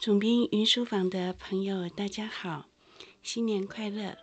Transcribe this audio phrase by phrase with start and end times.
[0.00, 2.64] 总编云书房的朋友，大家好，
[3.22, 4.16] 新年快乐！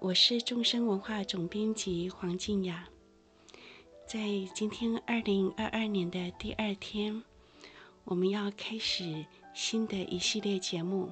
[0.00, 2.86] 我是众生文化总编辑黄静雅。
[4.06, 4.20] 在
[4.54, 7.22] 今天二零二二年的第二天，
[8.04, 9.24] 我们要开始
[9.54, 11.10] 新的一系列节目。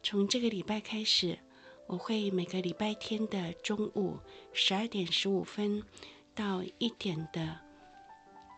[0.00, 1.36] 从这个礼拜开始，
[1.88, 4.20] 我会每个礼拜天的中午
[4.52, 5.82] 十二点十五分
[6.32, 7.58] 到一点的，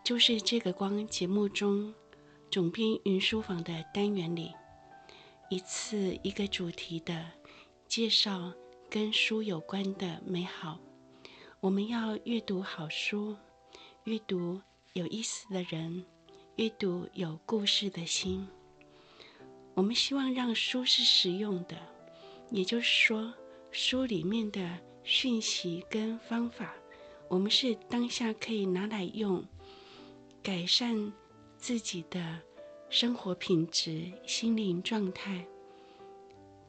[0.04, 1.94] 就是这个光节目中。
[2.50, 4.52] 总编云书房的单元里，
[5.50, 7.26] 一次一个主题的
[7.86, 8.52] 介绍
[8.88, 10.78] 跟书有关的美好。
[11.60, 13.36] 我们要阅读好书，
[14.04, 14.60] 阅读
[14.94, 16.04] 有意思的人，
[16.54, 18.46] 阅读有故事的心。
[19.74, 21.76] 我们希望让书是实用的，
[22.50, 23.34] 也就是说，
[23.70, 26.74] 书里面的讯息跟方法，
[27.28, 29.44] 我们是当下可以拿来用，
[30.42, 31.12] 改善。
[31.66, 32.38] 自己的
[32.88, 35.44] 生活品质、心灵状态，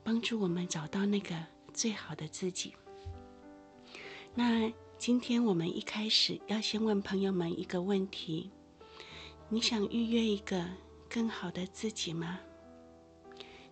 [0.04, 1.36] 帮助我们找到那个
[1.72, 2.74] 最好的自己。
[4.34, 8.50] 那今天我们一开始要先问朋友们一个问题：
[9.50, 10.66] 你想预约一个
[11.08, 12.40] 更好的自己吗？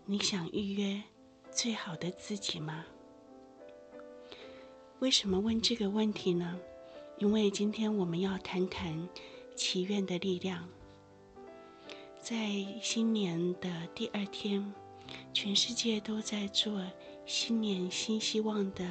[0.06, 1.02] 你想预约
[1.50, 2.86] 最好的自己吗？
[5.00, 6.60] 为什么问这个问题呢？
[7.17, 9.10] 因为今天我们要谈谈
[9.56, 10.70] 祈愿的力量。
[12.26, 12.36] 在
[12.81, 14.73] 新年的第二天，
[15.31, 16.84] 全世界都在做
[17.23, 18.84] 新年新希望的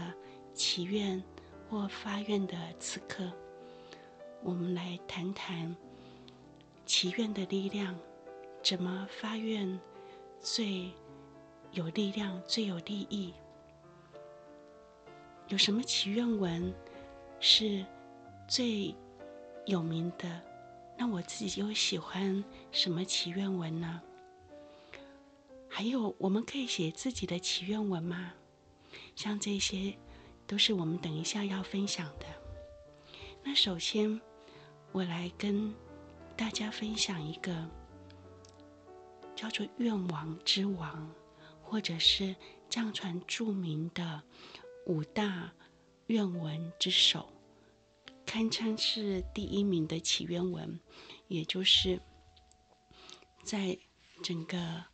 [0.55, 1.21] 祈愿
[1.69, 3.29] 或发愿的此刻，
[4.41, 5.75] 我们来谈谈
[6.87, 7.99] 祈愿的力量，
[8.63, 9.81] 怎么发愿
[10.39, 10.89] 最
[11.73, 13.35] 有力量、最有利益？
[15.48, 16.73] 有什么祈愿文
[17.41, 17.85] 是
[18.47, 18.95] 最
[19.67, 20.41] 有名的？
[20.97, 24.00] 那我自己又喜欢什么祈愿文呢？
[25.69, 28.33] 还有，我们可以写自己的祈愿文吗？
[29.17, 29.98] 像这些，
[30.47, 32.27] 都是我们等一下要分享的。
[33.42, 34.20] 那首先，
[34.92, 35.74] 我来跟
[36.36, 37.69] 大家分享一个
[39.35, 41.13] 叫做“愿王之王”，
[41.61, 42.35] 或者是
[42.70, 44.23] 藏传著名的
[44.86, 45.52] 五大
[46.07, 47.29] 愿文之首。
[48.27, 50.80] 堪称是第一名的祈愿文，
[51.29, 52.01] 也就是
[53.45, 53.79] 在
[54.23, 54.85] 整个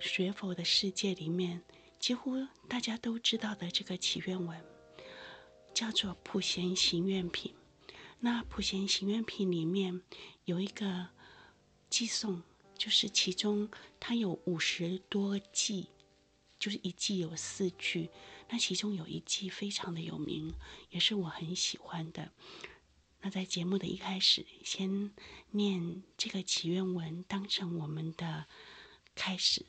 [0.00, 1.62] 学佛的世界里面，
[1.98, 2.36] 几乎
[2.68, 4.64] 大家都知道的这个祈愿文，
[5.72, 7.54] 叫做《普贤行愿品》。
[8.18, 10.02] 那《普贤行愿品》里面
[10.44, 11.08] 有一个
[11.90, 12.42] 偈颂，
[12.76, 13.70] 就是其中
[14.00, 15.86] 它有五十多偈。
[16.58, 18.08] 就是一偈有四句，
[18.52, 20.52] 那其中有一季非常的有名，
[20.90, 22.32] 也是我很喜欢的。
[23.22, 25.10] 那在节目的一开始，先
[25.52, 28.44] 念这个祈愿文，当成我们的
[29.14, 29.64] 开始。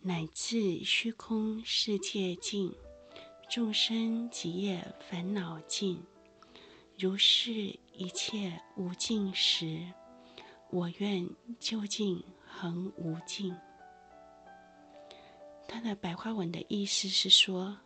[0.00, 2.72] 乃至虚空世界尽，
[3.50, 6.02] 众生极业烦恼尽，
[6.96, 9.92] 如是一切无尽时，
[10.70, 11.28] 我愿
[11.58, 13.54] 究竟恒无尽。
[15.72, 17.78] 它的白话文的意思是说，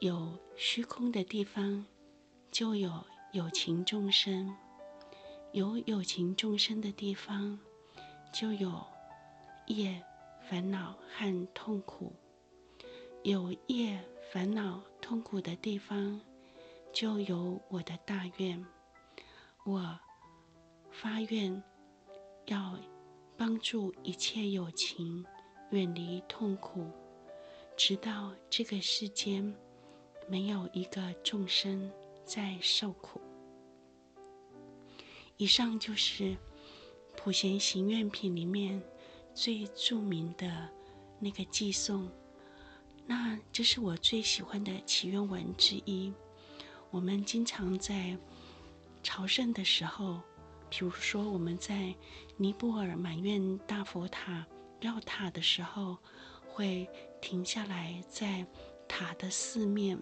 [0.00, 1.86] 有虚空的地方，
[2.50, 4.46] 就有有情众生；
[5.52, 7.58] 有有情众生的地方，
[8.30, 8.86] 就有
[9.68, 10.00] 业
[10.50, 12.12] 烦恼和痛苦；
[13.22, 13.98] 有业
[14.30, 16.20] 烦恼痛苦的地方，
[16.92, 18.62] 就有我的大愿。
[19.64, 19.98] 我
[20.90, 21.62] 发愿
[22.46, 22.78] 要
[23.34, 25.24] 帮助一切有情。
[25.70, 26.90] 远离痛苦，
[27.76, 29.54] 直到这个世间
[30.26, 31.90] 没有一个众生
[32.24, 33.20] 在受苦。
[35.36, 36.24] 以上就是
[37.16, 38.82] 《普贤行愿品》里面
[39.34, 40.68] 最著名的
[41.20, 42.08] 那个偈颂。
[43.06, 46.12] 那这是我最喜欢的祈愿文之一。
[46.90, 48.16] 我们经常在
[49.02, 50.20] 朝圣的时候，
[50.70, 51.94] 比如说我们在
[52.36, 54.46] 尼泊尔满愿大佛塔。
[54.80, 55.98] 绕塔的时候，
[56.48, 56.88] 会
[57.20, 58.46] 停下来，在
[58.86, 59.98] 塔的四面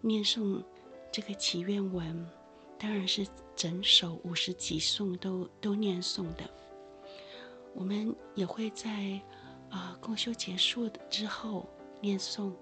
[0.00, 0.62] 念诵
[1.12, 2.26] 这个祈愿文，
[2.78, 6.48] 当然是整首五十几颂都都念诵的。
[7.74, 8.90] 我们也会在
[9.70, 11.68] 啊、呃、共修结束之后
[12.00, 12.52] 念诵，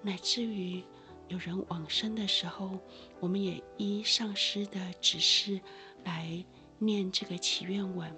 [0.00, 0.82] 乃至于
[1.28, 2.78] 有人往生的时候，
[3.20, 5.60] 我们也依上师的指示
[6.04, 6.44] 来
[6.78, 8.10] 念这个祈愿文。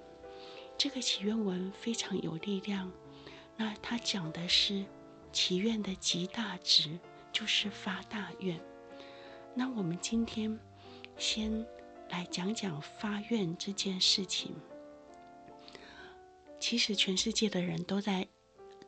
[0.78, 2.92] 这个祈愿文非常有力量，
[3.56, 4.84] 那它讲的是
[5.32, 6.98] 祈愿的极大值，
[7.32, 8.60] 就是发大愿。
[9.54, 10.58] 那我们今天
[11.16, 11.66] 先
[12.10, 14.54] 来讲讲发愿这件事情。
[16.60, 18.26] 其实全世界的人都在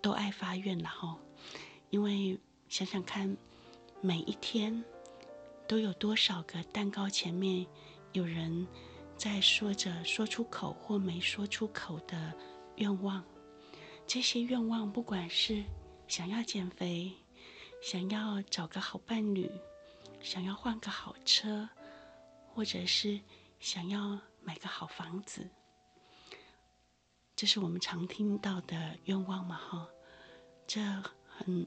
[0.02, 1.18] 都爱发愿了哈，
[1.90, 2.38] 因为
[2.68, 3.34] 想想看，
[4.02, 4.84] 每一天
[5.66, 7.66] 都有多少个蛋糕前面
[8.12, 8.66] 有人
[9.18, 12.32] 在说着说出口或没说出口的
[12.76, 13.22] 愿望，
[14.06, 15.64] 这些愿望不管是
[16.06, 17.12] 想要减肥，
[17.82, 19.50] 想要找个好伴侣，
[20.20, 21.68] 想要换个好车，
[22.54, 23.20] 或者是
[23.58, 25.50] 想要买个好房子。
[27.34, 29.88] 这是我们常听到的愿望嘛，哈，
[30.64, 30.80] 这
[31.26, 31.66] 很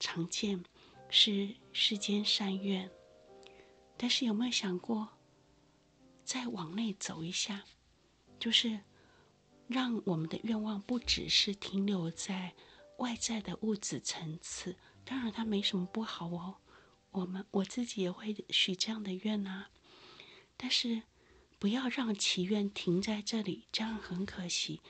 [0.00, 0.64] 常见，
[1.10, 2.90] 是世间善愿。
[3.98, 5.08] 但是有没有想过，
[6.26, 7.64] 再往内走一下，
[8.38, 8.80] 就是
[9.66, 12.52] 让我们的愿望不只是停留在
[12.98, 14.76] 外在的物质层次。
[15.06, 16.56] 当然，它没什么不好哦，
[17.12, 19.70] 我们我自己也会许这样的愿啊。
[20.58, 21.04] 但是。
[21.58, 24.82] 不要让祈愿停在这里，这样很可惜。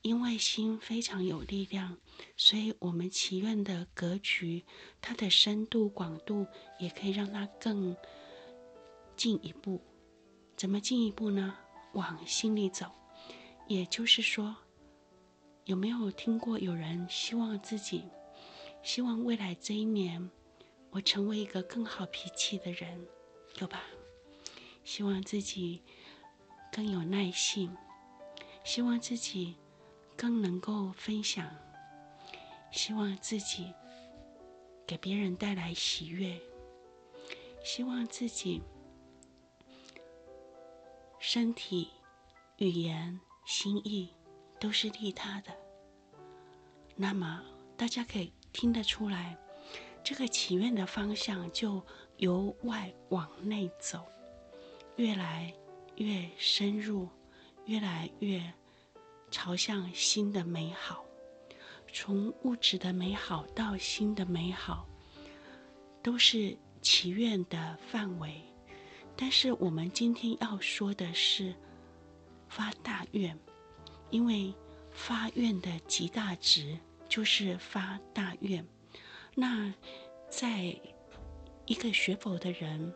[0.00, 1.98] 因为心非常有力量，
[2.34, 4.64] 所以我们祈愿的格局，
[5.02, 6.46] 它的深度广度
[6.80, 7.94] 也可以让它更
[9.14, 9.82] 进一步。
[10.56, 11.56] 怎么进一步呢？
[11.92, 12.86] 往心里走。
[13.66, 14.56] 也就是说，
[15.64, 18.04] 有没有听过有人希望自己，
[18.82, 20.30] 希望未来这一年，
[20.90, 23.06] 我成为一个更好脾气的人，
[23.60, 23.82] 有吧？
[24.84, 25.82] 希望自己。
[26.72, 27.72] 更有耐性，
[28.64, 29.54] 希望自己
[30.16, 31.48] 更能够分享，
[32.72, 33.72] 希望自己
[34.84, 36.36] 给别人带来喜悦，
[37.62, 38.60] 希望自己
[41.26, 41.88] 身体、
[42.58, 44.10] 语言、心意
[44.60, 45.50] 都是利他的。
[46.94, 47.42] 那么
[47.78, 49.34] 大家可以听得出来，
[50.04, 51.82] 这个祈愿的方向就
[52.18, 54.04] 由外往内走，
[54.96, 55.50] 越来。
[55.96, 57.08] 越深入，
[57.66, 58.52] 越来越
[59.30, 61.04] 朝向心的美好，
[61.92, 64.88] 从物质的美好到心的美好，
[66.02, 68.42] 都是祈愿的范围。
[69.16, 71.54] 但是我们今天要说的是
[72.48, 73.38] 发大愿，
[74.10, 74.54] 因为
[74.92, 76.78] 发愿的极大值
[77.08, 78.66] 就是发大愿。
[79.34, 79.72] 那
[80.28, 80.76] 在
[81.66, 82.92] 一个学佛的人，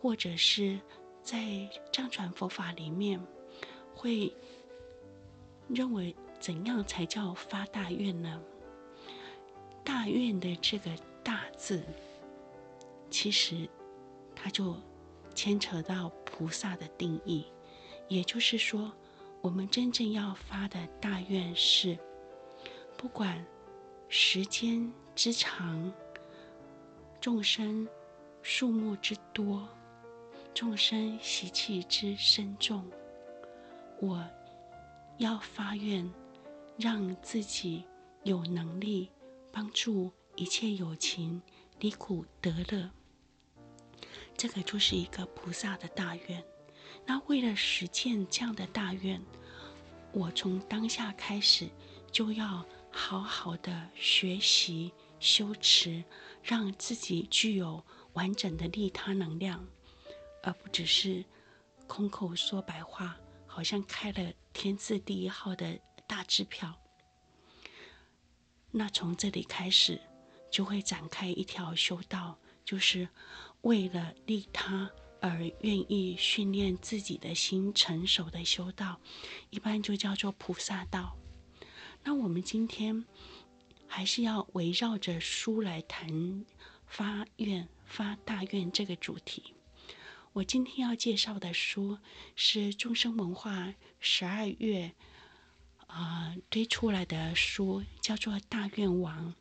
[0.00, 0.80] 或者是。
[1.26, 3.20] 在藏传佛法里面，
[3.96, 4.32] 会
[5.68, 8.40] 认为怎样才叫发大愿呢？
[9.82, 10.88] 大愿的这个
[11.24, 11.82] “大”字，
[13.10, 13.68] 其实
[14.36, 14.76] 它就
[15.36, 17.46] 牵扯到菩萨的定义。
[18.08, 18.92] 也就是说，
[19.40, 21.96] 我们真正要发的大愿是，
[22.96, 23.44] 不管
[24.08, 25.92] 时间之长、
[27.20, 27.86] 众生
[28.42, 29.68] 数目之多。
[30.54, 32.82] 众生习气之深重，
[34.00, 34.24] 我
[35.18, 36.10] 要发愿，
[36.78, 37.84] 让自己
[38.22, 39.10] 有能力
[39.52, 41.42] 帮助一切有情
[41.78, 42.90] 离苦得乐。
[44.36, 46.42] 这个就是一个菩萨的大愿。
[47.04, 49.20] 那为了实践这样的大愿，
[50.12, 51.68] 我从当下开始
[52.10, 56.02] 就要好好的学习修持，
[56.42, 57.84] 让自己具有
[58.14, 59.64] 完整的利他能量。
[60.42, 61.24] 而不只是
[61.88, 63.16] 空口说白话，
[63.46, 66.72] 好像开了天字第一号的大支票。
[68.70, 70.00] 那从这里开始，
[70.50, 73.08] 就会展开一条修道，就是
[73.66, 74.88] 为了利他
[75.20, 79.00] 而愿意训练自己的心成熟的修道，
[79.50, 81.16] 一般就叫做菩萨道。
[82.04, 83.04] 那我们今天
[83.88, 86.44] 还是要围绕着书来谈
[86.86, 89.52] 发愿、发大愿这个主题。
[90.32, 91.98] 我今天要介绍的书
[92.36, 94.92] 是众生文化十二月
[95.88, 99.34] 啊、呃、推出来的书，叫做《大愿王》，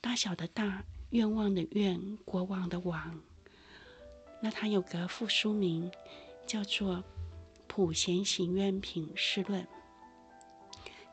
[0.00, 3.22] 大小的大，愿望的愿，国王的王。
[4.46, 5.90] 那它有个副书名，
[6.46, 6.98] 叫做
[7.66, 9.60] 《普贤行愿品释论》。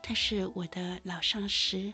[0.04, 1.92] 它是我的老上师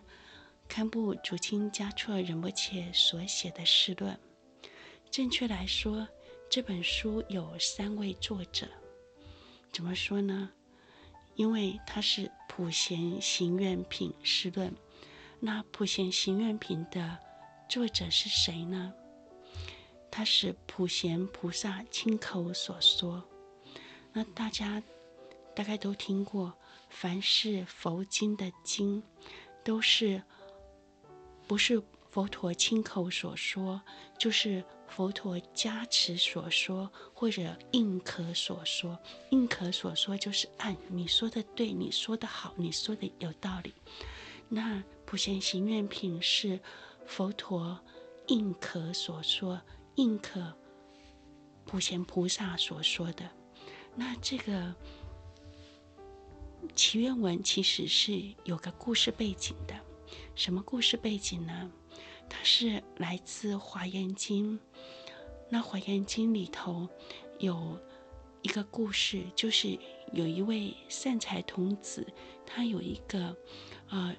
[0.68, 4.20] 堪布竹清嘉措仁波切所写的释论。
[5.10, 6.06] 正确来说，
[6.50, 8.68] 这本书有三位作者，
[9.72, 10.50] 怎么说呢？
[11.36, 14.70] 因为它是《普贤行愿品释论》，
[15.40, 17.18] 那《普贤行愿品》的
[17.66, 18.92] 作者是谁呢？
[20.10, 23.22] 他是普贤菩萨亲口所说。
[24.12, 24.82] 那大家
[25.54, 26.52] 大概都听过，
[26.88, 29.02] 凡是佛经的经，
[29.64, 30.22] 都是
[31.46, 33.80] 不是佛陀亲口所说，
[34.18, 34.64] 就是。
[34.90, 38.98] 佛陀加持所说，或者应可所说。
[39.30, 43.72] 应可所说就是按你说的对，你说的好，你说的有道理。
[44.48, 46.58] 那普贤行愿品是
[47.06, 47.78] 佛陀
[48.26, 49.62] 应可所说，
[50.00, 50.54] 宁可
[51.66, 53.28] 普贤菩萨所说的。
[53.94, 54.74] 那这个
[56.74, 59.78] 祈愿文其实是有个故事背景的。
[60.34, 61.70] 什么故事背景呢？
[62.30, 64.58] 它是来自《华严经》。
[65.50, 66.88] 那《华严经》里头
[67.38, 67.78] 有
[68.40, 69.78] 一个故事，就是
[70.14, 72.06] 有一位善财童子，
[72.46, 73.36] 他有一个
[73.90, 74.16] 呃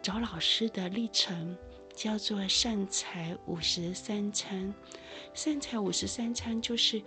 [0.00, 1.54] 找老师的历程，
[2.00, 4.72] 叫做善财五十三参。
[5.34, 7.02] 善财五十三参就是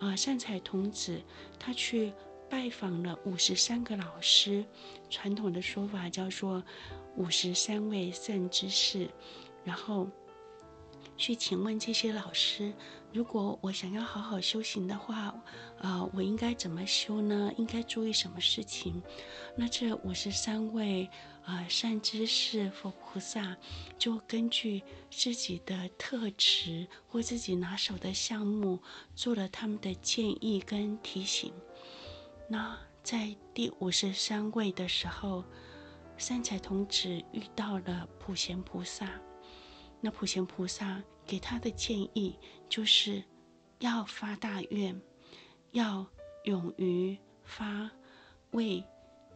[0.00, 1.18] 呃善财童子
[1.58, 2.12] 他去
[2.50, 4.62] 拜访了五十三个老师，
[5.08, 6.62] 传统的说法叫做。
[7.16, 9.08] 五十三位善知识，
[9.62, 10.08] 然后
[11.16, 12.74] 去请问这些老师：
[13.12, 15.32] 如果我想要好好修行的话，
[15.78, 17.52] 呃，我应该怎么修呢？
[17.56, 19.00] 应该注意什么事情？
[19.56, 21.08] 那这五十三位
[21.46, 23.56] 呃善知识佛菩萨，
[23.98, 28.80] 就根据自己的特质或自己拿手的项目，
[29.14, 31.52] 做了他们的建议跟提醒。
[32.48, 35.44] 那在第五十三位的时候。
[36.16, 39.20] 善财童子遇到了普贤菩萨，
[40.00, 43.20] 那普贤菩萨给他的建议就是
[43.80, 45.02] 要发大愿，
[45.72, 46.06] 要
[46.44, 47.90] 勇于发，
[48.52, 48.84] 为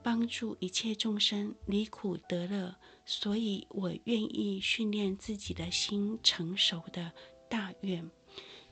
[0.02, 7.12] 帮助一切众生离苦得乐，所以我愿意训练自己的心成熟的
[7.48, 8.10] 大愿，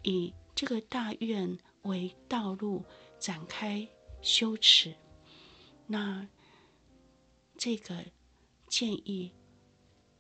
[0.02, 2.85] 以这个大愿为道路
[3.18, 3.88] 展开
[4.21, 4.95] 修持。
[5.87, 6.28] 那。
[7.59, 8.04] 这个
[8.68, 9.33] 建议，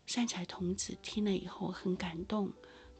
[0.06, 2.50] 善财童子听了以后很感动，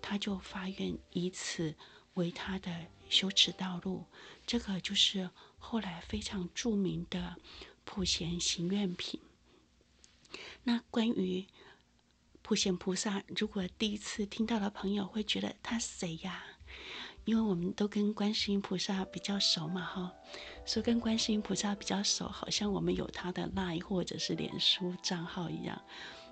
[0.03, 1.75] 他就发愿以此
[2.15, 4.05] 为他的修持道路。
[4.47, 7.35] 这个就是后来非常著名的
[7.87, 9.19] 普贤行愿品。
[10.65, 11.47] 那关于
[12.43, 16.45] 普贤菩萨，如果第一次听到的朋友会觉得他谁呀？
[17.25, 20.13] 因为我们都跟观世音菩萨比较熟嘛，哈，
[20.65, 25.81] 说跟观世音菩萨比较熟，好像我们有他的 LINE 或者是脸书账号一样，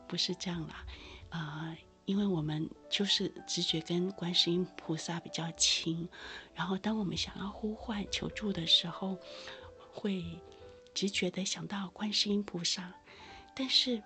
[0.07, 0.87] 不是这样啦，
[1.31, 6.09] 啊、因为我们就是直觉跟观世音菩萨比较亲，
[6.55, 9.19] 然后当我们想要呼唤求助的时候，
[9.93, 10.25] 会
[10.95, 12.95] 直觉的想到观世音菩萨，
[13.55, 14.01] 但是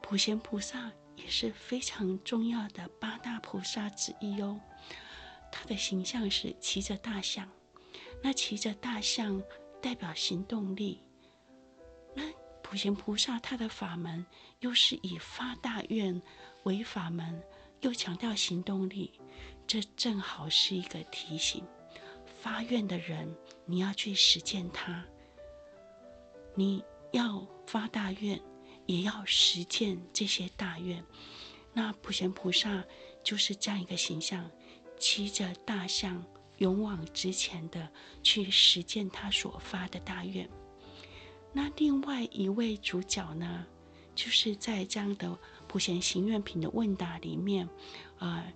[0.00, 4.60] 普贤菩萨也是非常重要的八大菩萨之一哦。
[5.50, 7.48] 他的形象是骑着大象，
[8.22, 9.42] 那骑着大象
[9.82, 11.02] 代表行动力。
[12.14, 12.22] 那
[12.62, 14.24] 普贤菩萨他的法门
[14.60, 16.20] 又是以发大愿
[16.64, 17.42] 为法门，
[17.80, 19.12] 又强调行动力，
[19.66, 21.64] 这正好是一个提醒：
[22.40, 23.34] 发愿的人，
[23.64, 25.04] 你要去实践它。
[26.56, 26.82] 你
[27.12, 28.40] 要发大愿，
[28.86, 31.04] 也要实践这些大愿。
[31.72, 32.82] 那普贤菩萨
[33.22, 34.50] 就是这样一个形象。
[34.98, 36.24] 骑着大象，
[36.56, 37.86] 勇往直前的
[38.22, 40.48] 去实践他所发的大愿。
[41.52, 43.66] 那另外一位主角呢，
[44.14, 47.68] 就是在这样的普贤行愿品的问答里面，
[48.18, 48.50] 呃，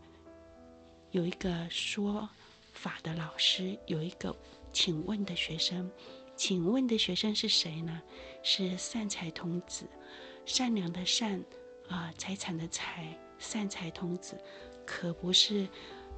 [1.11, 2.26] 有一个说
[2.73, 4.35] 法的老师，有一个
[4.73, 5.90] 请问的学生。
[6.41, 8.01] 请问的学生是谁呢？
[8.43, 9.85] 是善财童子，
[10.47, 11.45] 善良的善，
[11.87, 14.43] 啊、财产的财，善财童子，
[14.87, 15.69] 可不是。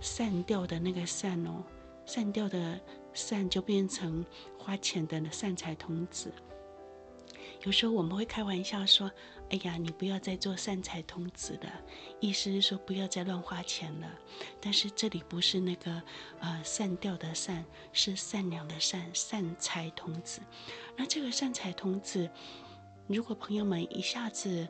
[0.00, 1.64] 散掉的那个善哦，
[2.06, 2.80] 散掉的
[3.12, 4.24] 善就变成
[4.56, 6.32] 花钱的善财童子。
[7.64, 9.10] 有时候我们会开玩笑说
[9.52, 11.70] ：“哎呀，你不要再做善财童子了。”
[12.20, 14.10] 意思是说不要再乱花钱了。
[14.60, 16.02] 但是这里不是那个
[16.40, 20.40] 呃善掉的善，是善良的善，善财童子。
[20.96, 22.30] 那这个善财童子，
[23.06, 24.66] 如果朋友们一下子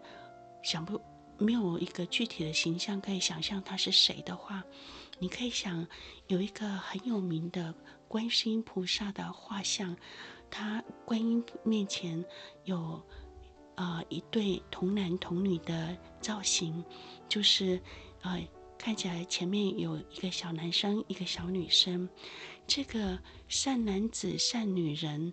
[0.64, 1.00] 想不
[1.38, 4.64] 没有一个具体的形象可以想象他是谁的话。
[5.20, 5.86] 你可以想，
[6.26, 7.72] 有一个很有名的
[8.08, 9.96] 观世音菩萨的画像，
[10.50, 12.24] 他观音面前
[12.64, 13.00] 有，
[13.82, 16.84] 呃，一对童男童女的造型，
[17.28, 17.82] 就是，
[18.20, 18.40] 呃，
[18.78, 22.08] 看起来前面有一个小男生，一个小女生，
[22.64, 25.32] 这个善男子、善女人，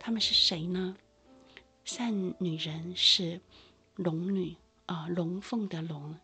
[0.00, 0.96] 他们是谁呢？
[1.84, 3.38] 善女人是
[3.96, 6.18] 龙女，啊、呃，龙凤的龙，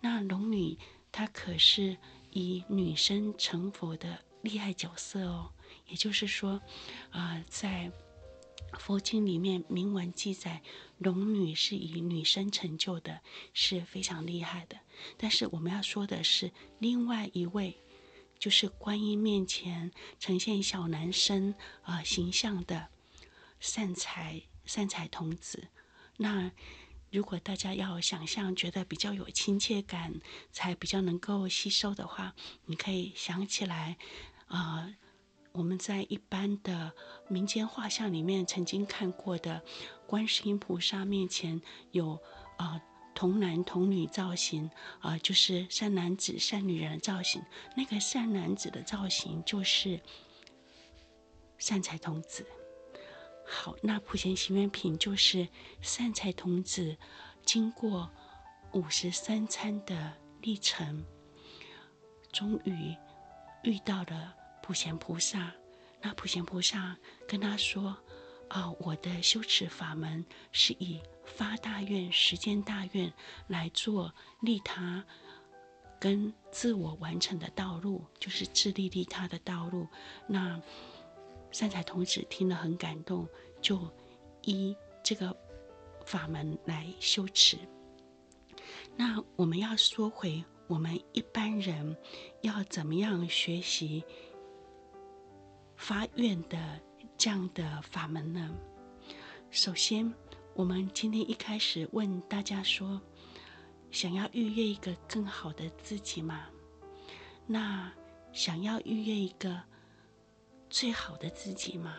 [0.00, 0.76] 那龙女。
[1.12, 1.96] 她可是
[2.32, 5.52] 以女生成佛的厉害角色哦，
[5.86, 6.60] 也就是说，
[7.10, 7.90] 啊、呃，在
[8.78, 10.62] 佛经里面明文记载，
[10.98, 13.20] 龙女是以女生成就的，
[13.52, 14.78] 是非常厉害的。
[15.16, 17.78] 但是我们要说的是另外一位，
[18.38, 22.88] 就是观音面前呈现小男生啊、形象的
[23.60, 25.68] 善财善财童子。
[26.18, 26.50] 那
[27.10, 30.20] 如果大家要想象，觉得比较有亲切感，
[30.52, 32.34] 才比较能够吸收的话，
[32.66, 33.96] 你可以想起来，
[34.48, 34.96] 啊、呃，
[35.56, 36.92] 我们在一般的
[37.28, 39.62] 民间画像里面曾经看过的
[40.06, 41.60] 观世音菩萨面前
[41.90, 42.14] 有
[42.56, 42.74] 啊。
[42.74, 42.82] 呃
[43.16, 44.66] 童男童女造型，
[45.00, 47.42] 啊、呃，就是善男子善女人的造型。
[47.74, 49.98] 那个善男子的造型就是
[51.56, 52.44] 善财童子。
[53.46, 55.48] 好，那普贤行愿品就是
[55.80, 56.98] 善财童子
[57.42, 58.10] 经过
[58.74, 61.02] 五十三参的历程，
[62.30, 62.94] 终于
[63.62, 64.34] 遇到了
[64.66, 65.52] 普贤菩萨。
[66.02, 66.96] 那普贤菩萨
[67.28, 67.96] 跟他说。
[68.48, 73.12] 啊、我的修持法门是以发大愿、实践大愿
[73.48, 75.04] 来做利他
[75.98, 79.88] 跟自我完成的道路，就是自利利他的道路。
[80.28, 80.62] 那
[81.50, 83.28] 善财童子听了很感动，
[83.60, 83.92] 就
[84.42, 85.36] 依这个
[86.04, 87.58] 法门来修持。
[88.94, 91.96] 那我们要说回我们一般人
[92.42, 94.04] 要怎么样学习
[95.76, 96.58] 发愿的。
[97.18, 98.54] 这样的法门呢？
[99.50, 100.12] 首先，
[100.52, 103.00] 我们今天一开始问大家说，
[103.90, 106.44] 想要预约一个更好的自己吗？
[107.46, 107.90] 那
[108.34, 109.58] 想要预约一个
[110.68, 111.96] 最好的自己吗？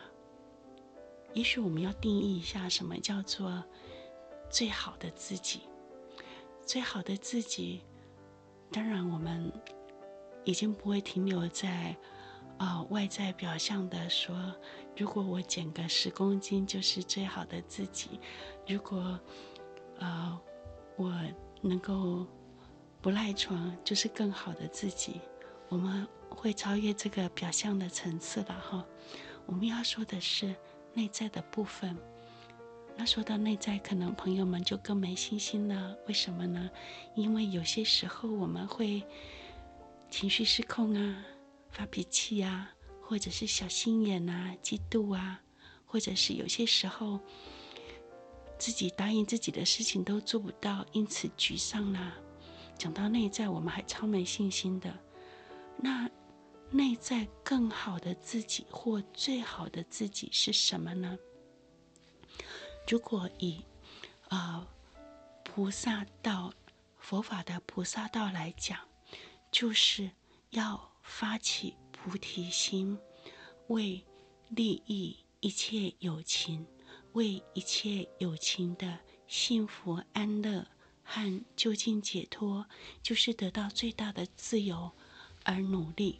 [1.33, 3.63] 也许我们要定义一下，什么叫做
[4.51, 5.61] 最好的自己？
[6.63, 7.81] 最好的自己，
[8.71, 9.51] 当然我们
[10.45, 11.97] 已经不会停留在。
[12.57, 14.35] 啊、外在表象的说，
[14.95, 18.19] 如果我减个十公斤，就是最好的自己；
[18.67, 19.19] 如果，
[19.99, 20.39] 呃，
[20.95, 21.13] 我
[21.61, 22.25] 能够
[22.99, 25.21] 不赖床，就是更好的自己。
[25.69, 28.85] 我们会超越这个表象的层次了哈。
[29.45, 30.55] 我们要说的是
[30.93, 31.95] 内在的部分。
[32.95, 35.95] 那说到内在，可能朋友们就更没信心了。
[36.07, 36.69] 为什么呢？
[37.13, 39.03] 因为有些时候我们会
[40.09, 41.23] 情绪失控啊。
[41.77, 45.39] 发脾气啊，或者是小心眼啊、嫉妒啊，
[45.85, 47.19] 或者是有些时候
[48.57, 52.17] 自己答应自己的事情都做不到，因此沮丧啦、
[52.79, 54.91] 讲到内在，我们还超没信心的。
[55.77, 56.09] 那
[56.71, 61.15] 内在更好的自己或最好的自己是什么呢？
[62.87, 63.63] 如果以
[64.29, 64.67] 啊、呃、
[65.43, 66.51] 菩萨道、
[66.97, 68.79] 佛法的菩萨道来讲，
[69.51, 70.09] 就是
[70.49, 70.91] 要。
[71.07, 72.99] 发起菩提心，
[73.67, 74.05] 为
[74.49, 76.67] 利益一切有情，
[77.13, 80.67] 为一切有情的幸福安乐
[81.01, 82.67] 和究竟解脱，
[83.01, 84.91] 就是得到最大的自由
[85.43, 86.19] 而努力。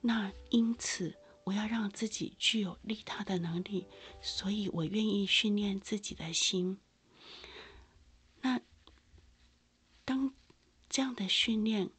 [0.00, 3.86] 那因此，我要让自己具有利他的能力，
[4.20, 6.78] 所以我愿意训练自己的心。
[8.40, 8.60] 那
[10.04, 10.34] 当
[10.90, 11.90] 这样的训练，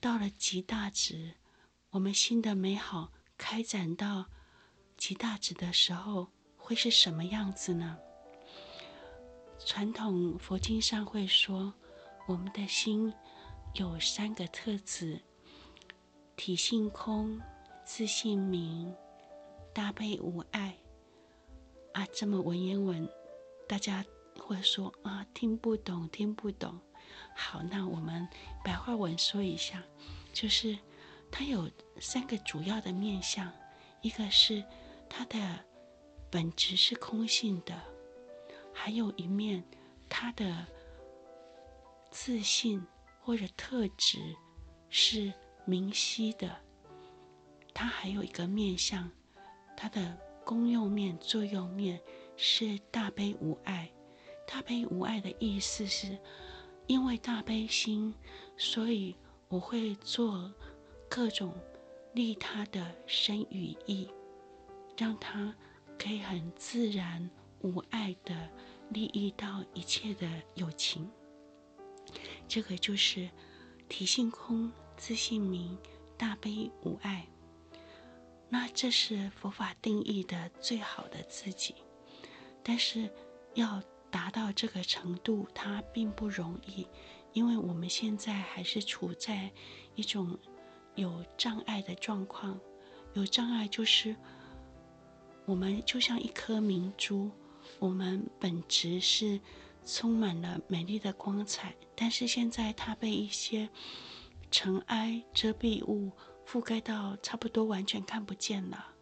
[0.00, 1.34] 到了极大值，
[1.90, 4.26] 我们心的美好开展到
[4.96, 7.98] 极大值的时候，会是什么样子呢？
[9.58, 11.72] 传统佛经上会说，
[12.28, 13.12] 我们的心
[13.74, 15.20] 有三个特质：
[16.36, 17.40] 体性空、
[17.84, 18.94] 自性明、
[19.72, 20.76] 大悲无碍。
[21.94, 23.08] 啊，这么文言文，
[23.66, 24.04] 大家
[24.38, 26.78] 会说啊，听不懂，听不懂。
[27.38, 28.26] 好，那我们
[28.64, 29.82] 白话文说一下，
[30.32, 30.76] 就是
[31.30, 31.70] 它有
[32.00, 33.52] 三个主要的面向，
[34.00, 34.64] 一个是
[35.08, 35.38] 它的
[36.30, 37.78] 本质是空性的，
[38.72, 39.62] 还有一面
[40.08, 40.66] 它的
[42.10, 42.82] 自信
[43.20, 44.18] 或者特质
[44.88, 45.30] 是
[45.66, 46.56] 明晰的，
[47.74, 49.10] 它还有一个面向，
[49.76, 52.00] 它的功用面、作用面
[52.38, 53.90] 是大悲无碍。
[54.48, 56.18] 大悲无碍的意思是。
[56.86, 58.14] 因为大悲心，
[58.56, 59.14] 所以
[59.48, 60.52] 我会做
[61.08, 61.52] 各种
[62.14, 64.08] 利他的身与意，
[64.96, 65.54] 让他
[65.98, 67.28] 可以很自然
[67.60, 68.48] 无碍的
[68.90, 71.10] 利益到一切的有情。
[72.46, 73.28] 这个就是
[73.88, 75.76] 体性空、自性明、
[76.16, 77.26] 大悲无碍。
[78.48, 81.74] 那这是佛法定义的最好的自己，
[82.62, 83.10] 但是
[83.54, 83.82] 要。
[84.16, 86.86] 达到这个程度，它并不容易，
[87.34, 89.50] 因为我们现在还是处在
[89.94, 90.38] 一种
[90.94, 92.58] 有障碍的状况。
[93.12, 94.16] 有障碍就是，
[95.44, 97.30] 我们就像一颗明珠，
[97.78, 99.38] 我们本质是
[99.84, 103.68] 充满了美丽的光彩，但是现在它被一些
[104.50, 106.10] 尘埃遮蔽物
[106.48, 108.94] 覆盖到，差不多完全看不见了。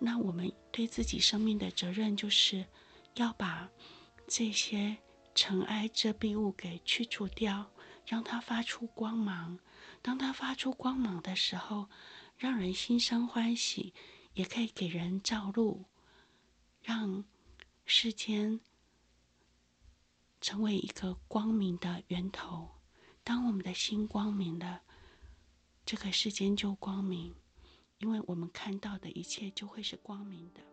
[0.00, 2.66] 那我们对自己生命的责任，就是
[3.14, 3.70] 要把
[4.26, 4.96] 这些
[5.34, 7.70] 尘埃遮蔽物给去除掉，
[8.06, 9.58] 让它发出光芒。
[10.00, 11.88] 当它发出光芒的时候，
[12.36, 13.92] 让人心生欢喜，
[14.34, 15.84] 也可以给人照路，
[16.82, 17.24] 让
[17.84, 18.60] 世间
[20.40, 22.68] 成为一个光明的源头。
[23.22, 24.82] 当我们的心光明了，
[25.84, 27.34] 这个世间就光明。
[27.98, 30.71] 因为我们看到的一切就会是光明的。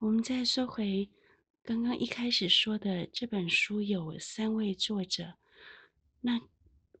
[0.00, 1.08] 我们再说回
[1.64, 5.34] 刚刚一开始说的，这本书有三位作者。
[6.20, 6.40] 那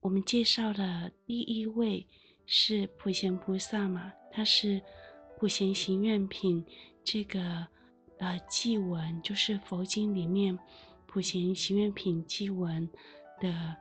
[0.00, 2.04] 我们介绍了第一位
[2.44, 4.82] 是普贤菩萨嘛，他是
[5.38, 6.66] 普贤行愿品
[7.04, 7.64] 这个
[8.18, 10.58] 呃偈文，就是佛经里面
[11.06, 12.84] 普贤行愿品偈文
[13.40, 13.76] 的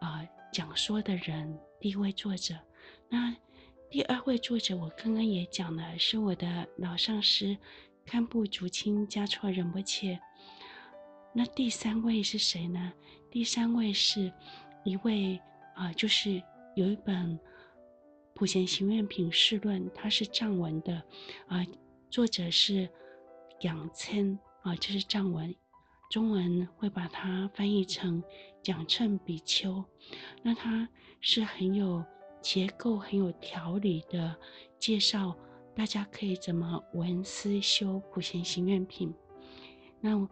[0.00, 2.58] 呃讲说的人，第一位作者。
[3.10, 3.36] 那
[3.90, 7.54] 第二位作者，我刚刚也讲了，是我的老上师。
[8.04, 10.20] 堪布竹清嘉措仁波切。
[11.32, 12.92] 那第三位是谁呢？
[13.30, 14.32] 第三位是
[14.84, 15.40] 一位
[15.74, 16.42] 啊、就是
[16.76, 17.38] 有一本
[18.34, 21.02] 《普贤行愿品释论》，它是藏文的
[21.46, 21.64] 啊、
[22.10, 22.88] 作者是
[23.58, 25.54] 蒋琛啊，就是藏文，
[26.10, 28.22] 中文会把它翻译成
[28.62, 29.82] 蒋称比丘。
[30.42, 30.86] 那他
[31.20, 32.04] 是很有
[32.42, 34.36] 结构、很有条理的
[34.78, 35.34] 介绍。
[35.74, 39.12] 大家可以怎么闻思修普贤行愿品？
[40.00, 40.28] 那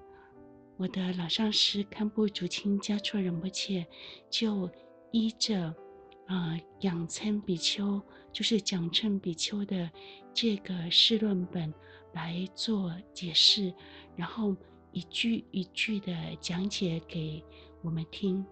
[0.76, 3.86] 我的老上师堪布竹清加措仁波切
[4.28, 4.70] 就
[5.10, 5.74] 依着
[6.26, 8.00] 啊仰称比丘，
[8.32, 9.90] 就是讲称比丘的
[10.34, 11.72] 这个释论本
[12.12, 13.72] 来做解释，
[14.16, 14.54] 然后
[14.92, 17.42] 一句一句的讲解给
[17.82, 18.44] 我们听。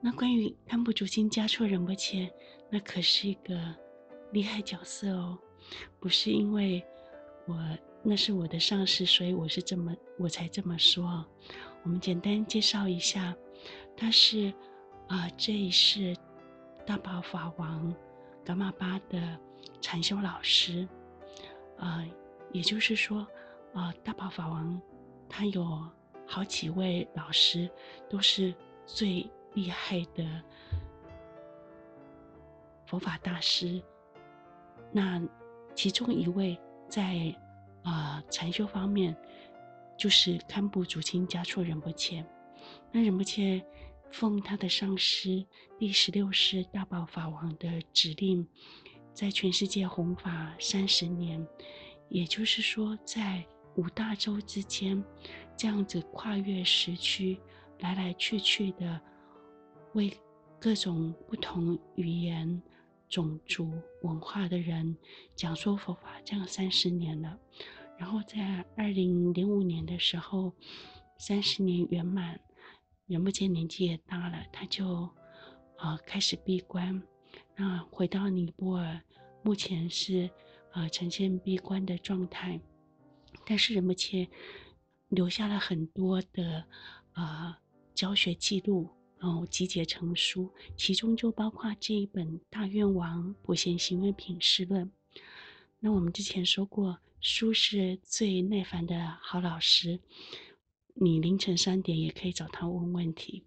[0.00, 2.32] 那关于堪布竹清加措仁波切，
[2.70, 3.74] 那可是一个。
[4.32, 5.38] 厉害角色哦，
[5.98, 6.84] 不是因为
[7.46, 7.56] 我
[8.02, 11.24] 那是我的上司，所以我是这么我才这么说。
[11.82, 13.34] 我们简单介绍一下，
[13.96, 14.52] 他是
[15.08, 16.14] 啊、这一世
[16.84, 17.94] 大宝法王
[18.44, 19.38] 噶玛巴的
[19.80, 20.86] 禅修老师，
[21.78, 22.04] 啊、
[22.52, 23.26] 也就是说
[23.72, 24.80] 啊、大宝法王
[25.28, 25.64] 他有
[26.26, 27.70] 好几位老师，
[28.10, 30.42] 都是最厉害的
[32.86, 33.82] 佛法大师。
[34.92, 35.22] 那
[35.74, 37.34] 其中一位在
[37.82, 39.16] 啊、呃、禅修方面，
[39.96, 42.24] 就是堪布祖清嘉措仁波切。
[42.90, 43.64] 那仁波切
[44.10, 45.44] 奉他的上师
[45.78, 48.46] 第十六世大宝法王的指令，
[49.12, 51.46] 在全世界弘法三十年，
[52.08, 53.44] 也就是说，在
[53.76, 55.04] 五大洲之间，
[55.56, 57.38] 这样子跨越时区，
[57.80, 59.00] 来来去去的，
[59.92, 60.12] 为
[60.58, 62.60] 各种不同语言。
[63.08, 64.96] 种族文化的人
[65.34, 67.38] 讲说佛法，这样三十年了。
[67.98, 70.52] 然后在二零零五年的时候，
[71.18, 72.40] 三十年圆满，
[73.06, 75.08] 仁波切年纪也大了，他就
[75.76, 77.02] 啊、开始闭关，
[77.56, 79.00] 那回到尼泊尔，
[79.42, 80.30] 目前是
[80.72, 82.60] 呃呈现闭关的状态。
[83.46, 84.28] 但是仁波切
[85.08, 86.64] 留下了很多的
[87.14, 87.56] 呃
[87.94, 88.88] 教学记录。
[89.18, 94.86] 然后集结成书，其中就包括这一本《大愿王普贤行愿品释论》。
[95.80, 100.00] 那我们之前说过，书是最耐烦的好老师，
[100.94, 103.44] 你凌晨三点也可以找他问问题。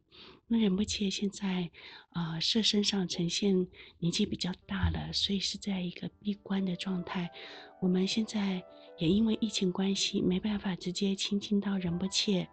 [0.47, 1.71] 那仁波切现在
[2.10, 3.67] 啊，色、身上呈现
[3.99, 7.31] 年纪比较大了，所以是在一个闭关的状态。
[7.79, 8.62] 我们现在
[8.99, 12.49] 也因为疫情关系，没办法直接亲近到仁波切，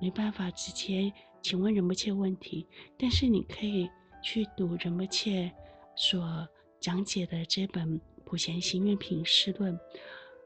[0.00, 2.66] 没办法直接请问仁波切问题。
[2.98, 3.88] 但是你可以
[4.22, 5.52] 去读仁波切
[5.96, 6.46] 所
[6.80, 9.74] 讲解的这本《普贤行愿品释论》，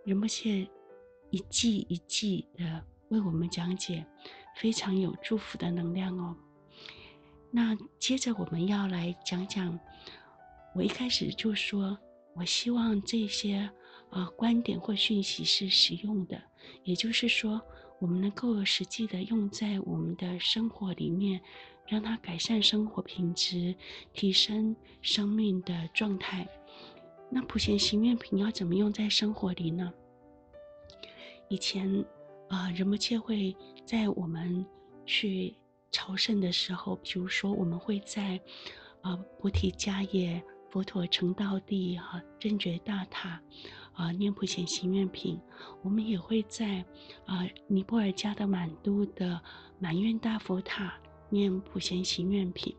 [0.04, 0.68] 仁波切
[1.30, 4.04] 一季一季的为我们讲解，
[4.56, 6.36] 非常有祝福的能量哦。
[7.50, 9.78] 那接着我们要来讲讲，
[10.74, 11.98] 我一开始就说，
[12.34, 13.56] 我希望这些
[14.08, 16.42] 啊、呃、观点或讯息是实用的，
[16.82, 17.60] 也就是说，
[18.02, 21.40] 我们能够实际的用在我们的生活里面，
[21.86, 23.76] 让它改善生活品质，
[24.12, 26.44] 提升生命的状态。
[27.30, 29.92] 那普贤行愿品要怎么用在生活里呢？
[31.48, 32.04] 以前
[32.48, 34.66] 啊，仁波切会在我们
[35.06, 35.54] 去。
[35.94, 38.40] 朝圣的时候，比如说我们会在，
[39.02, 43.38] 啊菩提迦叶佛陀成道地哈、啊、正觉大塔，
[43.94, 45.40] 啊念普贤行愿品。
[45.82, 46.84] 我们也会在
[47.26, 49.40] 啊尼泊尔加德满都的
[49.78, 50.94] 满愿大佛塔
[51.28, 52.74] 念普贤行愿品。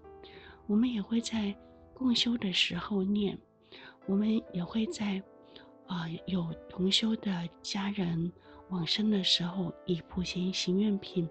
[0.68, 1.56] 我们也会在
[1.94, 3.38] 共修的时候念。
[4.06, 5.22] 我们也会在
[5.88, 8.32] 啊有同修的家人。
[8.70, 11.30] 往生的时候，以普贤行愿品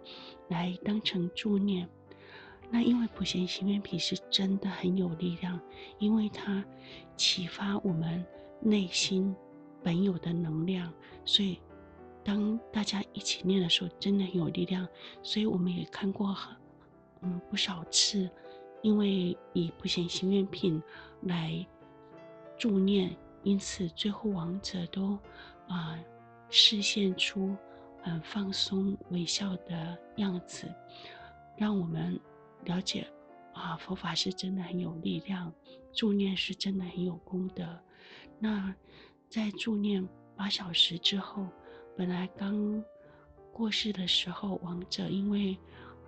[0.48, 1.88] 来当成助念。
[2.70, 5.58] 那因为普贤行愿品是真的很有力量，
[5.98, 6.64] 因为它
[7.16, 8.24] 启发我们
[8.60, 9.34] 内心
[9.82, 10.92] 本有的能量，
[11.24, 11.58] 所以
[12.24, 14.86] 当大家一起念的时候，真的很有力量。
[15.22, 16.56] 所以我们也看过很
[17.22, 18.30] 嗯不少次，
[18.82, 20.82] 因为以普贤行愿品
[21.22, 21.66] 来
[22.56, 25.18] 助念，因此最后亡者都
[25.68, 25.98] 啊。
[26.54, 27.56] 示现出
[28.02, 30.70] 很放松微笑的样子，
[31.56, 32.20] 让我们
[32.66, 33.10] 了解
[33.54, 35.50] 啊，佛法是真的很有力量，
[35.94, 37.66] 助念是真的很有功德。
[38.38, 38.74] 那
[39.32, 41.48] 在助念八小时之后，
[41.96, 42.84] 本来刚
[43.50, 45.56] 过世的时候，亡者因为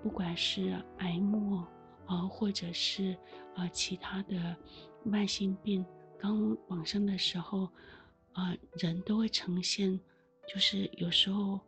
[0.02, 1.66] 不管是癌末
[2.04, 3.16] 啊，或者是
[3.54, 4.54] 啊其他的
[5.02, 5.82] 慢性病，
[6.18, 7.66] 刚往生的时候
[8.34, 9.98] 啊，人都会呈现。
[10.46, 11.58] 就是有时候，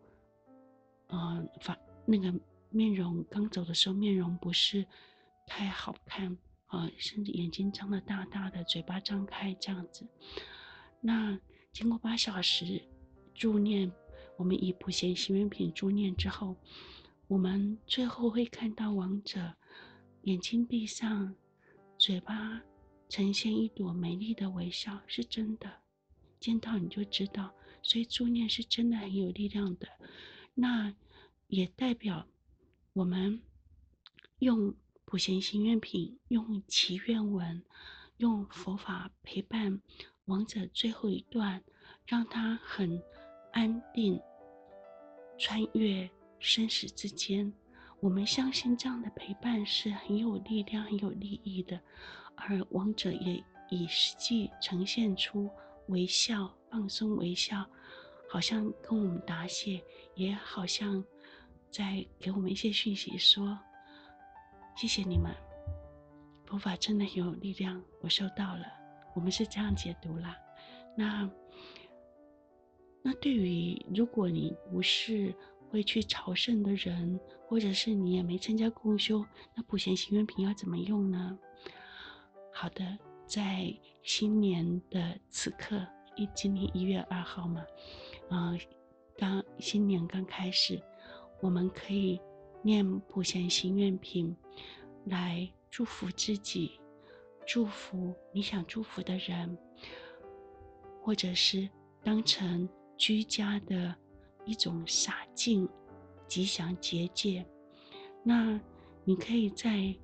[1.07, 2.39] 呃，发那个
[2.69, 4.85] 面容刚走的时候，面容不是
[5.47, 10.07] 太好看啊，甚至眼睛张得大大的，嘴巴张开这样子。
[11.07, 11.39] 那
[11.73, 12.83] 经过八小时
[13.33, 13.93] 助念，
[14.37, 16.57] 我们以普贤行愿品助念之后，
[17.29, 19.55] 我们最后会看到亡者
[20.23, 21.33] 眼睛闭上，
[21.97, 22.61] 嘴巴
[23.09, 25.73] 呈现一朵美丽的微笑，是真的，
[26.41, 27.55] 见到你就知道。
[27.85, 29.87] 所以助念是真的很有力量的，
[30.55, 30.93] 那
[31.47, 32.27] 也代表
[32.95, 33.41] 我们
[34.41, 37.63] 用普贤行愿品，用祈愿文，
[38.17, 39.81] 用佛法陪伴
[40.27, 41.63] 亡者最后一段，
[42.07, 43.03] 让他很
[43.53, 44.21] 安定，
[45.39, 46.09] 穿越
[46.39, 47.53] 生死之间。
[48.01, 51.81] 我们相信这样的陪伴是很有力量、很有利益的，
[52.37, 55.51] 而亡者也以实际呈现出
[55.89, 56.53] 微笑。
[56.69, 57.65] 放松微笑，
[58.29, 59.83] 好像跟我们答谢，
[60.15, 61.03] 也好像
[61.71, 63.59] 在给我们一些讯息说，
[64.77, 65.35] 谢谢你们，
[66.45, 68.86] 佛法真的很有力量，我收到了。
[69.17, 70.37] 我们是这样解读啦。
[70.97, 71.29] 那
[73.03, 75.35] 那对于如果你不是
[75.71, 79.25] 会去朝圣的人，或者是你也没参加共修，
[79.55, 81.39] 那普贤行愿品要怎么用呢？
[82.53, 85.85] 好的，在新年的此刻。
[86.19, 87.63] 一今年一月二号嘛，
[88.31, 88.59] 嗯、呃，
[89.19, 90.83] 当新年刚开始，
[91.43, 92.19] 我们可以
[92.63, 94.35] 念普贤行愿品，
[95.05, 96.81] 来祝福自己，
[97.47, 99.57] 祝福你想祝福的人，
[101.01, 101.69] 或者是
[102.03, 103.95] 当成居家的
[104.45, 105.69] 一种洒净、
[106.27, 107.47] 吉祥结界。
[108.25, 108.61] 那
[109.05, 109.95] 你可以在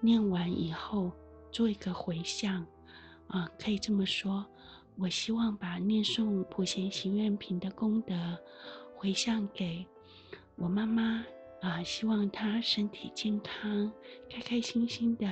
[0.00, 1.10] 念完以后
[1.50, 2.66] 做一个回向，
[3.28, 4.44] 啊、可以这么说。
[4.98, 8.14] 我希望把念诵普贤行愿品的功德
[8.94, 9.86] 回向给
[10.56, 11.24] 我妈妈
[11.62, 13.90] 啊，希望她身体健康，
[14.28, 15.26] 开开心心的。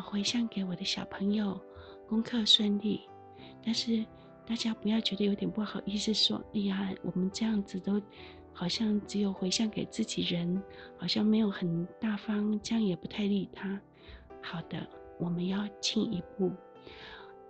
[0.00, 1.60] 回向给我的小朋友，
[2.08, 3.02] 功课顺利。
[3.64, 4.04] 但是
[4.46, 8.00] 大家不要觉得有点不好意思，说，哎呀，我们这样子都
[8.52, 10.62] 好像只有回向给自己人，
[10.98, 13.80] 好像没有很大方，这样也不太利他。
[14.42, 14.86] 好的，
[15.18, 16.52] 我们要进一步。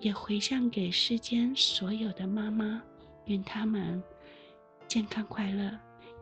[0.01, 2.83] 也回向给世间所有的妈妈，
[3.27, 4.03] 愿他们
[4.87, 5.71] 健康快乐；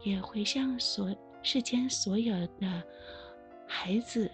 [0.04, 2.82] 也回向所世间所有的
[3.66, 4.30] 孩子，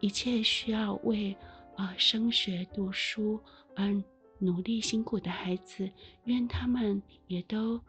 [0.00, 1.32] 一切需要为
[1.76, 3.40] 啊、呃、升学读书
[3.76, 4.02] 而
[4.38, 5.90] 努力辛苦的孩子，
[6.24, 7.80] 愿他们也都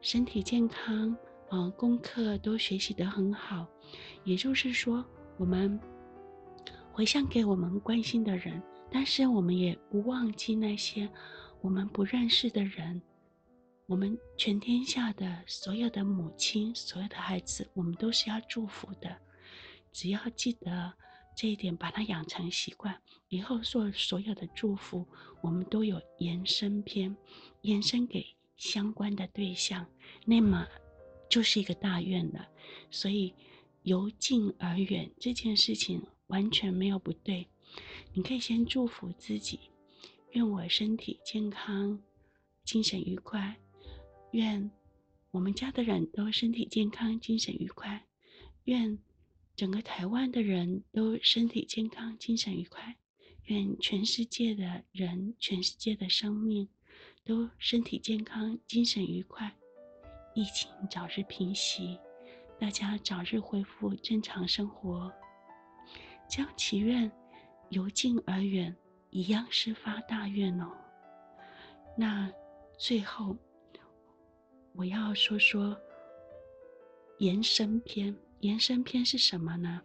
[0.00, 1.16] 身体健康，
[1.50, 3.66] 嗯、呃，功课都学习得很好。
[4.24, 5.04] 也就是说，
[5.38, 5.80] 我们
[6.92, 8.62] 回向给我们关心的人。
[8.90, 11.06] 但是我们也不忘记那些
[11.60, 13.02] 我们不认识的人，
[13.86, 19.14] 我们全天下的所有的母亲、所有的孩子，我们都是要祝福的。
[19.98, 20.94] 只要记得
[21.36, 25.04] 这一点，把它养成习惯，以后做所有的祝福，
[25.40, 27.16] 我们都有延伸篇，
[27.62, 28.24] 延伸给
[28.56, 29.84] 相关的对象，
[30.24, 30.68] 那么
[31.28, 32.48] 就是一个大愿了。
[32.92, 33.34] 所以
[33.82, 37.48] 由近而远这件事情完全没有不对。
[38.12, 39.58] 你可以先祝福自己，
[40.30, 42.00] 愿我身体健康，
[42.62, 43.56] 精神愉快；
[44.30, 44.70] 愿
[45.32, 47.98] 我们家的人都身体健康，精神愉快；
[48.62, 48.96] 愿
[49.58, 52.94] 整个台湾的人都身体健康，精神愉快；
[53.46, 56.68] 愿全世界的人，全世界的生命
[57.24, 59.52] 都身体健康，精神愉快。
[60.32, 61.98] 疫情早日平息，
[62.56, 65.12] 大家早日恢复正常生活。
[66.30, 67.10] 将祈愿。
[67.70, 68.74] 由近而远，
[69.10, 70.70] 一样是发大愿哦。
[71.96, 72.32] 那
[72.78, 73.36] 最后，
[74.72, 75.76] 我要说说
[77.18, 78.16] 延伸篇。
[78.40, 79.80] 延伸篇是什么呢？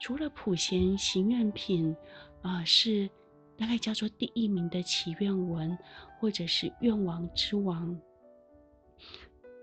[0.00, 1.94] 除了普贤行愿品，
[2.42, 3.08] 啊、是
[3.56, 5.76] 大概叫做第一名的祈愿文，
[6.18, 7.98] 或者是愿王之王，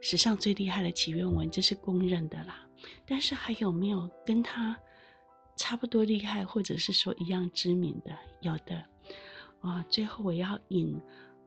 [0.02, 2.68] 史上最厉害的祈愿文，这是公认的啦。
[3.06, 4.78] 但是还有没有跟他？
[5.58, 8.84] 差不多厉害，或者是说一样知名的，有的，
[9.60, 11.00] 啊、最后我要引，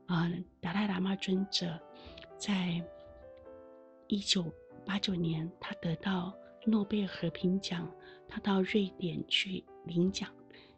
[0.05, 1.77] 啊、达赖喇嘛尊者，
[2.37, 2.81] 在
[4.07, 4.45] 一九
[4.85, 6.33] 八九年，他得到
[6.65, 7.89] 诺贝尔和平奖，
[8.27, 10.29] 他到瑞典去领奖，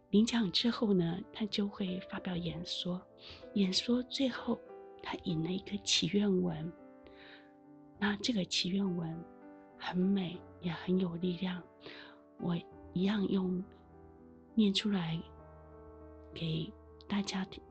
[0.09, 3.01] 领奖之后呢，他就会发表演说，
[3.53, 4.59] 演说最后
[5.01, 6.71] 他引了一个祈愿文，
[7.97, 9.17] 那这个祈愿文
[9.77, 11.63] 很美，也很有力量，
[12.39, 12.57] 我。
[12.93, 13.63] 一样用
[14.55, 15.21] 念出来
[16.33, 16.73] 给
[17.07, 17.61] 大家听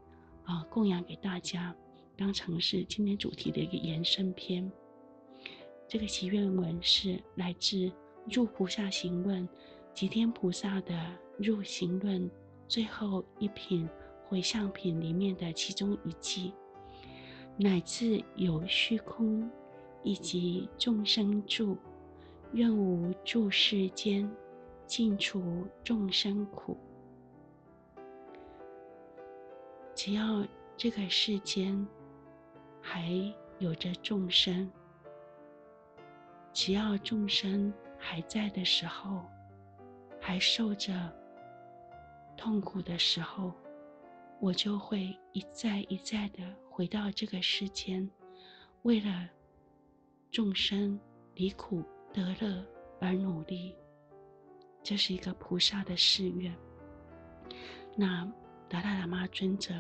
[0.45, 1.75] 啊，供养给大家，
[2.17, 4.71] 当成是今天主题的一个延伸篇。
[5.89, 7.77] 这个祈愿文是来自
[8.31, 9.49] 《入菩萨行论》
[9.95, 10.95] 寂天菩萨的
[11.39, 12.29] 《入行论》
[12.69, 13.89] 最后一品
[14.29, 16.53] 回向品里面的其中一句，
[17.57, 19.51] 乃至有虚空
[20.03, 21.77] 以及众生住，
[22.53, 24.31] 愿无住世间。
[24.89, 26.79] 尽除众生苦，
[29.97, 31.85] 只要这个世间
[32.81, 33.11] 还
[33.59, 34.71] 有着众生，
[36.53, 39.25] 只要众生还在的时候，
[40.21, 41.13] 还受着
[42.37, 43.53] 痛苦的时候，
[44.41, 48.09] 我就会一再一再的回到这个世间，
[48.83, 49.29] 为了
[50.31, 50.99] 众生
[51.35, 51.83] 离苦
[52.13, 52.65] 得乐
[53.01, 53.75] 而努力。
[54.83, 56.55] 这是一个菩萨的誓愿。
[57.97, 58.31] 那
[58.69, 59.75] 达赖喇嘛尊者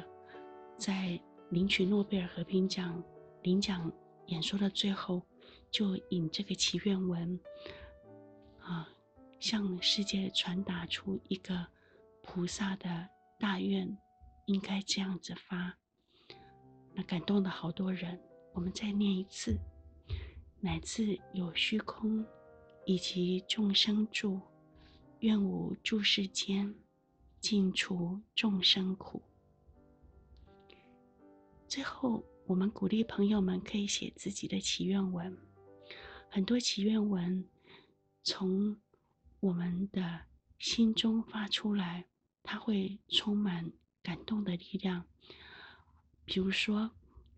[0.76, 3.00] 在领取诺贝尔和平奖
[3.42, 3.92] 领奖
[4.26, 5.22] 演说的最后，
[5.70, 7.38] 就引这个祈愿文，
[8.66, 8.88] 啊，
[9.38, 11.66] 向世界传达出一个
[12.22, 13.96] 菩萨的大愿，
[14.46, 15.76] 应该这样子发。
[16.92, 18.20] 那感动了好多人。
[18.52, 19.55] 我们再念一次：
[20.61, 22.24] 乃至有虚空，
[22.87, 24.40] 以及众生住。
[25.20, 26.74] 愿无住世间，
[27.38, 29.22] 尽除众生苦。
[31.68, 35.37] 最后，我们鼓励朋友们可以写自己的祈愿文。
[36.31, 37.44] 很多祈愿文
[38.28, 38.76] 从
[39.38, 40.22] 我们的
[40.58, 42.06] 心中发出来，
[42.42, 43.70] 它会充满
[44.02, 45.04] 感动的力量。
[46.24, 46.90] 比如说，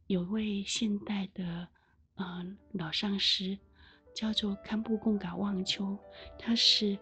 [0.06, 1.68] 有位现代的
[2.14, 3.58] 呃老上师，
[4.16, 5.98] 叫做堪布贡嘎旺秋，
[6.38, 6.98] 他是。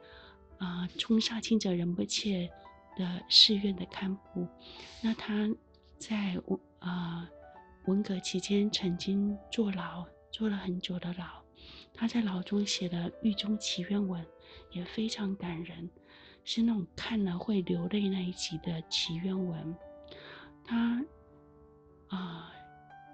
[0.58, 2.50] 啊，冲沙钦哲仁波切
[2.96, 4.48] 的寺院的堪布，
[5.02, 5.46] 那他
[5.98, 6.40] 在
[6.78, 7.28] 啊
[7.84, 11.45] 文革期间曾经坐牢，坐了很久的牢。
[11.96, 14.24] 他在牢中写的狱中祈愿文，
[14.70, 15.88] 也非常感人，
[16.44, 19.74] 是那种看了会流泪那一集的祈愿文。
[20.64, 21.04] 他
[22.08, 22.52] 啊，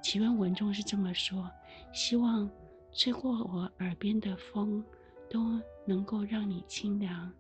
[0.03, 1.51] 祈愿文中是这么说：
[1.93, 2.51] 希望
[2.93, 4.85] 吹过我耳边的风。
[5.31, 7.33] 都能够让你清凉，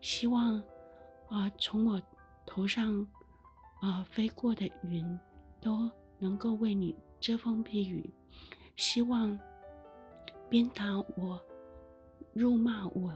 [0.00, 0.56] 希望
[1.28, 2.00] 啊、从我
[2.46, 3.06] 头上
[3.82, 5.20] 啊、飞过的云
[5.60, 8.08] 都能够为你遮风避雨。
[8.76, 9.38] 希望
[10.48, 10.84] 鞭打
[11.16, 11.40] 我、
[12.32, 13.12] 辱骂我，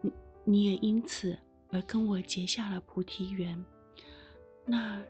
[0.00, 0.12] 你
[0.44, 1.38] 你也因此
[1.70, 3.64] 而跟我结下了菩提缘。
[4.66, 5.02] 那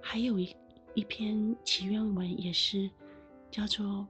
[0.00, 0.56] 还有一
[0.94, 2.90] 一篇祈愿文，也是
[3.50, 4.06] 叫做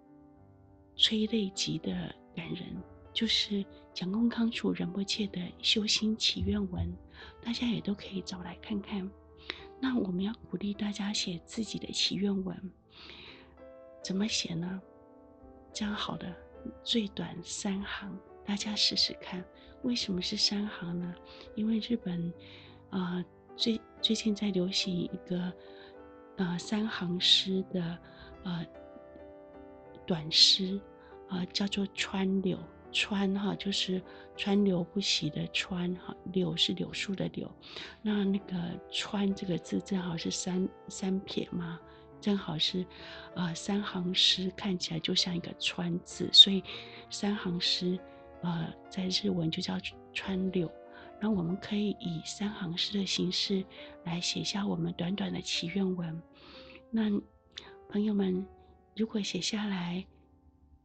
[0.96, 1.92] 催泪集的
[2.34, 2.76] 感人，
[3.12, 6.92] 就是蒋公康楚仁波切的修心祈愿文，
[7.42, 9.10] 大家也都可以找来看看。
[9.80, 12.72] 那我们要鼓励大家写自己的祈愿文，
[14.04, 14.80] 怎么写呢？
[15.72, 16.30] 这样好的，
[16.82, 19.42] 最短三行，大家试试看。
[19.82, 21.14] 为什么是三行呢？
[21.54, 22.30] 因为日本，
[22.90, 23.24] 啊、呃，
[23.56, 25.50] 最最近在流行一个，
[26.36, 27.98] 呃，三行诗的，
[28.44, 28.66] 呃，
[30.06, 30.78] 短诗，
[31.28, 32.58] 啊、叫做川柳。
[32.96, 34.00] 川哈就是
[34.36, 37.52] 川流不息的川哈，柳是柳树的柳，
[38.02, 38.56] 那那个
[38.88, 41.80] 川这个字正好是三三撇嘛，
[42.24, 42.86] 正好是、
[43.34, 46.64] 呃、三行诗，看起来就像一个川字，所以
[47.10, 47.98] 三行诗
[48.40, 49.78] 呃在日文就叫
[50.14, 50.72] 川柳。
[51.20, 53.62] 那我们可以以三行诗的形式
[54.04, 56.22] 来写下我们短短的祈愿文。
[56.90, 57.10] 那
[57.90, 58.46] 朋友们
[58.96, 60.02] 如果写下来，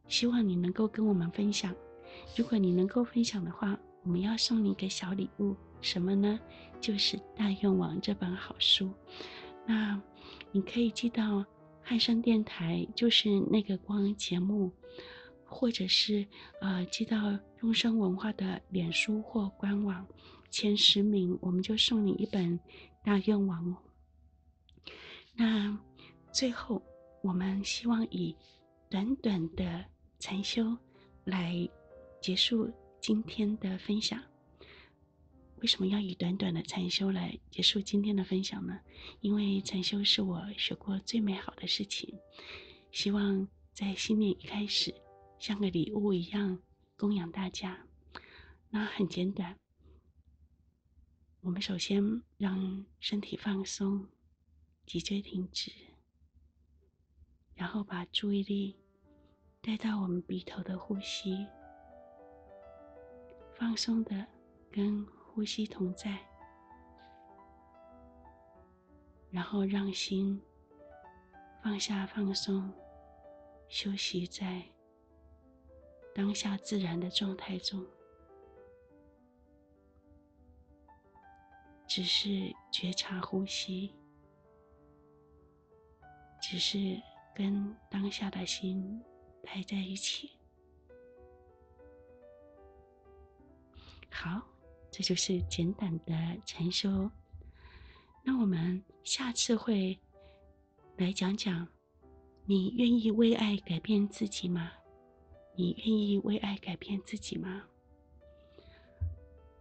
[0.08, 1.74] 希望你能够跟我们分享。
[2.36, 6.38] 如果你能够分享的话，我们要送你一个小礼物，什么呢？
[6.82, 8.92] 就是《大愿王》这本好书。
[9.66, 10.00] 那
[10.52, 11.44] 你可以寄到
[11.82, 14.70] 汉声电台，就是那个光节目，
[15.44, 16.26] 或者是
[16.60, 20.06] 呃寄到众生文化的脸书或官网，
[20.50, 22.58] 前十名我们就送你一本
[23.04, 23.76] 《大愿王》。
[25.34, 25.78] 那
[26.32, 26.82] 最后，
[27.22, 28.36] 我们希望以
[28.88, 29.84] 短短的
[30.18, 30.76] 禅修
[31.24, 31.68] 来。
[32.22, 32.70] 结束
[33.00, 34.20] 今天的分享。
[35.60, 38.80] 为什么要以短短的禅修来结束今天的分享呢？
[39.20, 42.18] 因为禅修是我学过最美好的事情。
[42.90, 44.94] 希望在新年一开始，
[45.38, 46.58] 像个礼物一样
[46.96, 47.86] 供养大家。
[48.70, 49.58] 那很简短，
[51.42, 54.08] 我们首先让身体放松，
[54.86, 55.70] 脊椎挺直，
[57.54, 58.76] 然后把注意力
[59.60, 61.46] 带到我们鼻头的呼吸。
[63.56, 64.26] 放松的
[64.70, 65.06] 跟
[65.40, 66.18] 呼吸同在，
[69.30, 70.38] 然后让心
[71.62, 72.70] 放下放松，
[73.66, 74.62] 休息在
[76.14, 77.82] 当下自然的状态中，
[81.88, 83.94] 只是觉察呼吸，
[86.42, 87.00] 只是
[87.34, 89.02] 跟当下的心
[89.42, 90.32] 待在一起。
[94.10, 94.49] 好，
[95.00, 96.12] 这就是简短的
[96.44, 97.10] 禅修。
[98.22, 99.98] 那我们下次会
[100.98, 101.66] 来讲讲，
[102.44, 104.70] 你愿意为爱改变自己吗？
[105.56, 107.62] 你愿意为爱改变自己吗？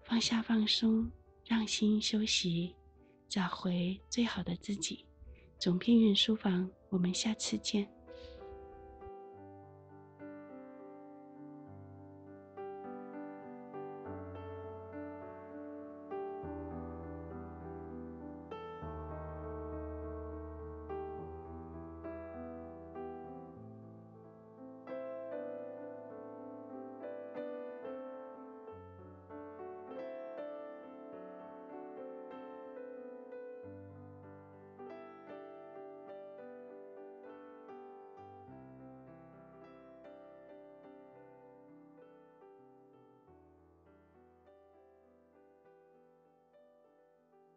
[0.04, 1.10] 放下放松，
[1.46, 2.76] 让心休息，
[3.30, 5.06] 找回最好的自己。
[5.58, 7.90] 总编云书房，我们下次见。